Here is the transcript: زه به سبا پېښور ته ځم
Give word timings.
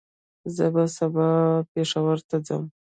زه 0.55 0.65
به 0.73 0.83
سبا 0.97 1.29
پېښور 1.73 2.17
ته 2.29 2.37
ځم 2.47 2.63